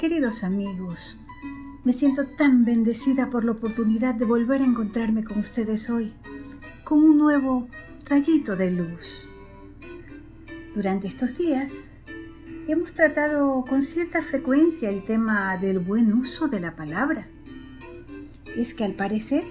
[0.00, 1.18] Queridos amigos,
[1.84, 6.14] me siento tan bendecida por la oportunidad de volver a encontrarme con ustedes hoy,
[6.84, 7.68] con un nuevo
[8.06, 9.28] rayito de luz.
[10.72, 11.90] Durante estos días
[12.66, 17.28] hemos tratado con cierta frecuencia el tema del buen uso de la palabra.
[18.56, 19.44] Es que al parecer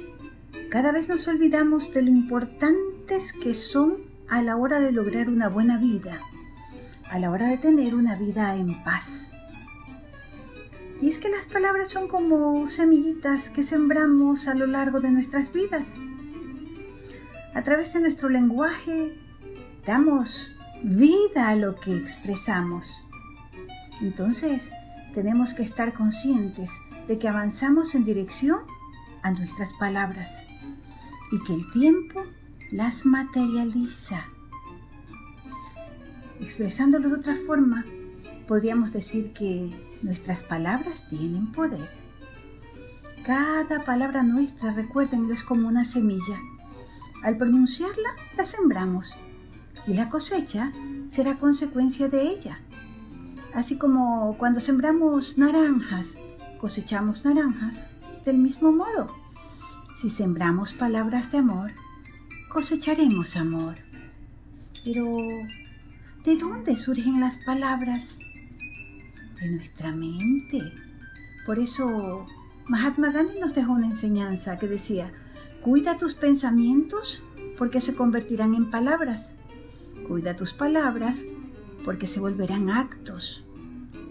[0.72, 3.98] cada vez nos olvidamos de lo importantes que son
[4.28, 6.20] a la hora de lograr una buena vida,
[7.12, 9.36] a la hora de tener una vida en paz.
[11.02, 15.54] Y es que las palabras son como semillitas que sembramos a lo largo de nuestras
[15.54, 15.94] vidas.
[17.54, 19.18] A través de nuestro lenguaje
[19.86, 20.52] damos
[20.84, 23.02] vida a lo que expresamos.
[24.02, 24.72] Entonces,
[25.14, 26.72] tenemos que estar conscientes
[27.08, 28.60] de que avanzamos en dirección
[29.24, 30.46] a nuestras palabras
[31.32, 32.24] y que el tiempo
[32.72, 34.26] las materializa.
[36.40, 37.86] Expresándolo de otra forma,
[38.48, 41.90] podríamos decir que Nuestras palabras tienen poder.
[43.26, 46.40] Cada palabra nuestra, recuérdenlo, es como una semilla.
[47.22, 49.14] Al pronunciarla, la sembramos
[49.86, 50.72] y la cosecha
[51.08, 52.62] será consecuencia de ella.
[53.54, 56.18] Así como cuando sembramos naranjas,
[56.60, 57.90] cosechamos naranjas
[58.26, 59.14] del mismo modo.
[60.00, 61.72] Si sembramos palabras de amor,
[62.50, 63.76] cosecharemos amor.
[64.86, 65.06] Pero,
[66.24, 68.16] ¿de dónde surgen las palabras?
[69.42, 70.60] De nuestra mente.
[71.46, 72.26] Por eso
[72.68, 75.12] Mahatma Gandhi nos dejó una enseñanza que decía,
[75.62, 77.24] cuida tus pensamientos
[77.58, 79.34] porque se convertirán en palabras.
[80.08, 81.26] Cuida tus palabras
[81.84, 83.44] porque se volverán actos.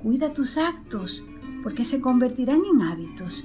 [0.03, 1.23] Cuida tus actos
[1.63, 3.45] porque se convertirán en hábitos.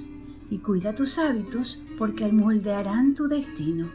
[0.50, 3.92] Y cuida tus hábitos porque moldearán tu destino.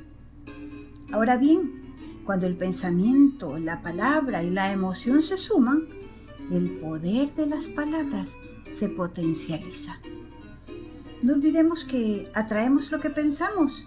[1.11, 1.79] Ahora bien,
[2.23, 5.87] cuando el pensamiento, la palabra y la emoción se suman,
[6.51, 8.37] el poder de las palabras
[8.71, 9.99] se potencializa.
[11.21, 13.85] No olvidemos que atraemos lo que pensamos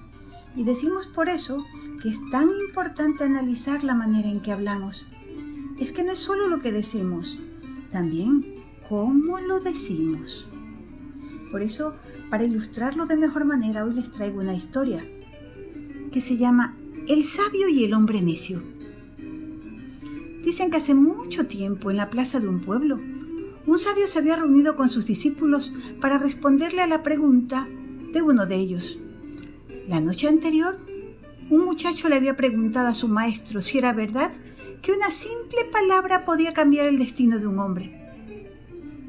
[0.54, 1.64] y decimos por eso
[2.03, 5.06] que es tan importante analizar la manera en que hablamos.
[5.78, 7.38] Es que no es solo lo que decimos,
[7.91, 8.44] también
[8.88, 10.47] cómo lo decimos.
[11.50, 11.94] Por eso,
[12.31, 15.04] para ilustrarlo de mejor manera, hoy les traigo una historia
[16.10, 16.76] que se llama
[17.08, 18.62] El sabio y el hombre necio.
[20.44, 23.00] Dicen que hace mucho tiempo en la plaza de un pueblo,
[23.66, 27.69] un sabio se había reunido con sus discípulos para responderle a la pregunta
[28.12, 28.98] de uno de ellos.
[29.88, 30.78] La noche anterior,
[31.48, 34.32] un muchacho le había preguntado a su maestro si era verdad
[34.81, 38.02] que una simple palabra podía cambiar el destino de un hombre.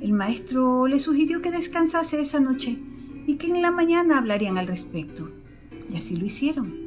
[0.01, 2.77] El maestro le sugirió que descansase esa noche
[3.25, 5.31] y que en la mañana hablarían al respecto.
[5.91, 6.82] Y así lo hicieron.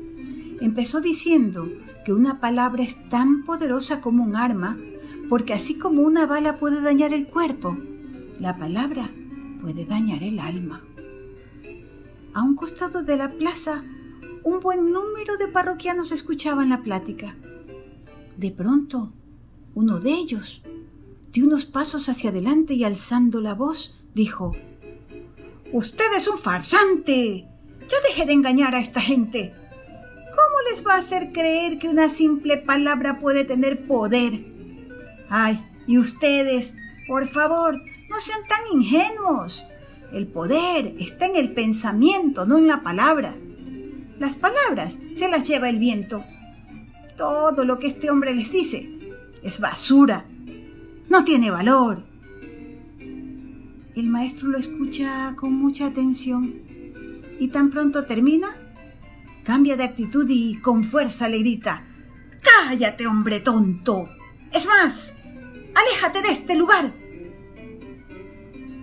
[0.60, 1.68] Empezó diciendo
[2.04, 4.76] que una palabra es tan poderosa como un arma,
[5.28, 7.76] porque así como una bala puede dañar el cuerpo,
[8.40, 9.10] la palabra
[9.60, 10.82] puede dañar el alma.
[12.32, 13.82] A un costado de la plaza,
[14.44, 17.36] un buen número de parroquianos escuchaban la plática.
[18.36, 19.12] De pronto,
[19.74, 20.62] uno de ellos
[21.32, 24.52] dio unos pasos hacia adelante y alzando la voz, dijo,
[25.72, 27.48] Usted es un farsante.
[27.80, 29.52] Ya deje de engañar a esta gente
[30.84, 34.44] va a hacer creer que una simple palabra puede tener poder?
[35.28, 36.74] Ay, y ustedes,
[37.06, 39.64] por favor, no sean tan ingenuos.
[40.12, 43.36] El poder está en el pensamiento, no en la palabra.
[44.18, 46.24] Las palabras se las lleva el viento.
[47.16, 48.88] Todo lo que este hombre les dice
[49.42, 50.26] es basura.
[51.08, 52.04] No tiene valor.
[52.98, 56.54] El maestro lo escucha con mucha atención
[57.38, 58.56] y tan pronto termina,
[59.46, 61.86] Cambia de actitud y con fuerza le grita,
[62.42, 64.08] Cállate, hombre tonto.
[64.52, 65.16] Es más,
[65.72, 66.92] aléjate de este lugar.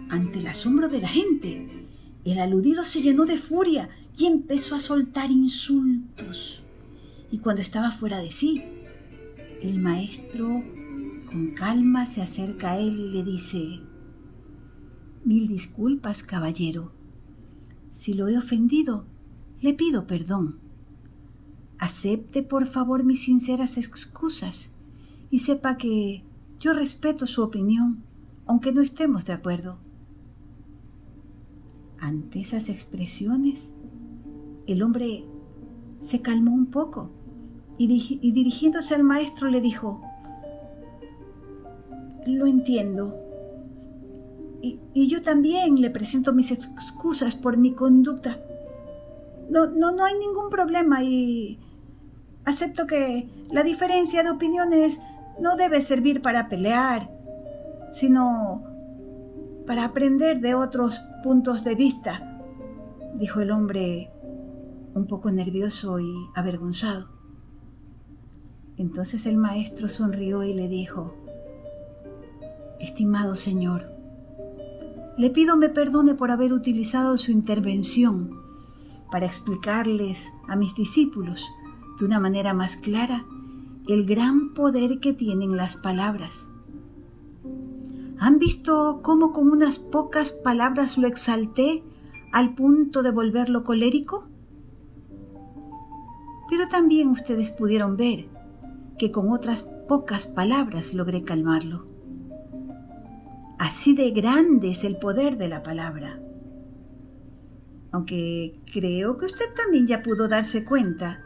[0.09, 1.85] Ante el asombro de la gente,
[2.23, 6.63] el aludido se llenó de furia y empezó a soltar insultos.
[7.29, 8.63] Y cuando estaba fuera de sí,
[9.61, 10.63] el maestro
[11.25, 13.81] con calma se acerca a él y le dice,
[15.25, 16.93] Mil disculpas, caballero.
[17.91, 19.05] Si lo he ofendido,
[19.63, 20.59] le pido perdón.
[21.79, 24.71] Acepte por favor mis sinceras excusas
[25.31, 26.25] y sepa que
[26.59, 28.03] yo respeto su opinión,
[28.45, 29.79] aunque no estemos de acuerdo.
[31.97, 33.73] Ante esas expresiones,
[34.67, 35.23] el hombre
[36.01, 37.11] se calmó un poco
[37.77, 37.87] y,
[38.31, 40.01] dirigiéndose al maestro le dijo,
[42.27, 43.15] lo entiendo.
[44.61, 48.39] y, yo también le presento mis excusas por mi conducta
[49.49, 51.59] no, no, no hay ningún problema y
[52.45, 54.99] acepto que la diferencia de opiniones
[55.39, 57.09] no debe servir para pelear,
[57.91, 58.63] sino
[59.65, 62.41] para aprender de otros puntos de vista,
[63.15, 64.11] dijo el hombre
[64.93, 67.09] un poco nervioso y avergonzado.
[68.77, 71.15] Entonces el maestro sonrió y le dijo,
[72.79, 73.91] Estimado Señor,
[75.17, 78.42] le pido me perdone por haber utilizado su intervención
[79.13, 81.45] para explicarles a mis discípulos
[81.99, 83.23] de una manera más clara
[83.87, 86.49] el gran poder que tienen las palabras.
[88.17, 91.83] ¿Han visto cómo con unas pocas palabras lo exalté
[92.31, 94.25] al punto de volverlo colérico?
[96.49, 98.25] Pero también ustedes pudieron ver
[98.97, 101.85] que con otras pocas palabras logré calmarlo.
[103.59, 106.22] Así de grande es el poder de la palabra.
[107.93, 111.23] Aunque creo que usted también ya pudo darse cuenta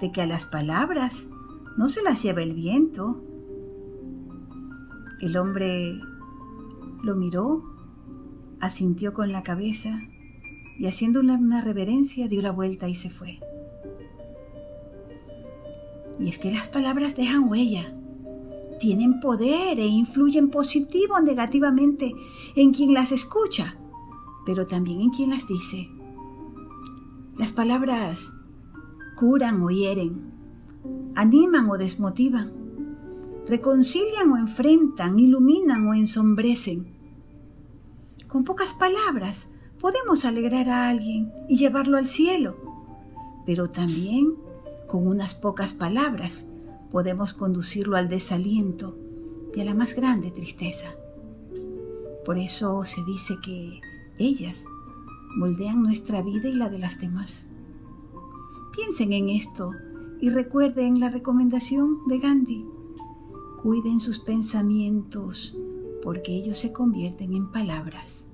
[0.00, 1.28] de que a las palabras
[1.76, 3.22] no se las lleva el viento.
[5.20, 6.00] El hombre
[7.02, 7.62] lo miró,
[8.60, 10.00] asintió con la cabeza
[10.78, 13.38] y haciéndole una reverencia dio la vuelta y se fue.
[16.18, 17.94] Y es que las palabras dejan huella,
[18.80, 22.12] tienen poder e influyen positivo o negativamente
[22.56, 23.78] en quien las escucha,
[24.44, 25.90] pero también en quien las dice.
[27.36, 28.32] Las palabras
[29.16, 30.32] curan o hieren,
[31.14, 32.52] animan o desmotivan,
[33.48, 36.86] reconcilian o enfrentan, iluminan o ensombrecen.
[38.28, 39.48] Con pocas palabras
[39.80, 42.56] podemos alegrar a alguien y llevarlo al cielo,
[43.46, 44.34] pero también
[44.88, 46.46] con unas pocas palabras
[46.90, 48.96] podemos conducirlo al desaliento
[49.54, 50.94] y a la más grande tristeza.
[52.24, 53.80] Por eso se dice que
[54.18, 54.66] ellas
[55.36, 57.46] moldean nuestra vida y la de las demás.
[58.72, 59.72] Piensen en esto
[60.20, 62.66] y recuerden la recomendación de Gandhi.
[63.62, 65.56] Cuiden sus pensamientos
[66.02, 68.28] porque ellos se convierten en palabras.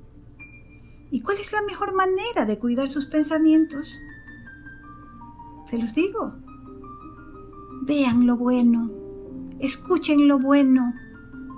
[1.10, 3.92] ¿Y cuál es la mejor manera de cuidar sus pensamientos?
[5.66, 6.34] Se los digo.
[7.82, 8.90] Vean lo bueno,
[9.58, 10.92] escuchen lo bueno,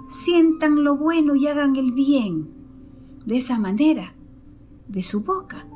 [0.09, 2.52] sientan lo bueno y hagan el bien.
[3.27, 4.15] De esa manera,
[4.89, 5.67] de su boca,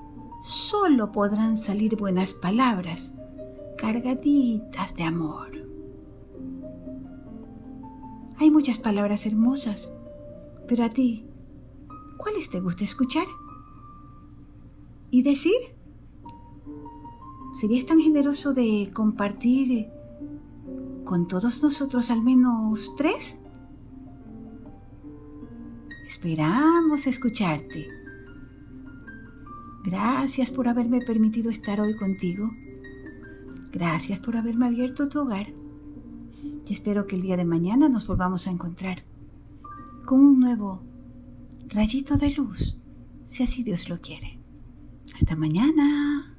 [0.42, 3.14] solo podrán salir buenas palabras,
[3.78, 5.52] cargaditas de amor.
[8.38, 9.92] Hay muchas palabras hermosas,
[10.66, 11.24] pero a ti,
[12.16, 13.26] ¿cuáles te gusta escuchar?
[15.10, 15.76] ¿Y decir?
[17.54, 19.88] ¿Serías tan generoso de compartir
[21.04, 23.38] con todos nosotros al menos tres?
[26.06, 27.88] Esperamos escucharte.
[29.84, 32.50] Gracias por haberme permitido estar hoy contigo.
[33.72, 35.48] Gracias por haberme abierto tu hogar.
[36.64, 39.02] Y espero que el día de mañana nos volvamos a encontrar
[40.04, 40.82] con un nuevo
[41.68, 42.78] rayito de luz,
[43.24, 44.38] si así Dios lo quiere.
[45.12, 46.35] Hasta mañana.